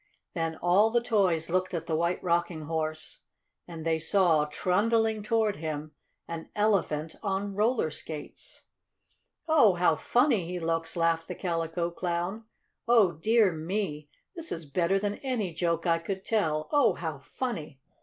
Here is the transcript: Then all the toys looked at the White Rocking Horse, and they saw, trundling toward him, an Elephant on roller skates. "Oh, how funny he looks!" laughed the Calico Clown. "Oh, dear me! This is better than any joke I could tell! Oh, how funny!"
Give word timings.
Then 0.33 0.55
all 0.63 0.89
the 0.89 0.99
toys 0.99 1.47
looked 1.51 1.75
at 1.75 1.85
the 1.85 1.95
White 1.95 2.23
Rocking 2.23 2.61
Horse, 2.63 3.19
and 3.67 3.85
they 3.85 3.99
saw, 3.99 4.45
trundling 4.45 5.21
toward 5.21 5.57
him, 5.57 5.91
an 6.27 6.49
Elephant 6.55 7.13
on 7.21 7.53
roller 7.53 7.91
skates. 7.91 8.63
"Oh, 9.47 9.75
how 9.75 9.95
funny 9.95 10.47
he 10.47 10.59
looks!" 10.59 10.95
laughed 10.97 11.27
the 11.27 11.35
Calico 11.35 11.91
Clown. 11.91 12.45
"Oh, 12.87 13.11
dear 13.11 13.51
me! 13.51 14.09
This 14.35 14.51
is 14.51 14.65
better 14.65 14.97
than 14.97 15.17
any 15.17 15.53
joke 15.53 15.85
I 15.85 15.99
could 15.99 16.25
tell! 16.25 16.67
Oh, 16.71 16.93
how 16.95 17.19
funny!" 17.19 17.79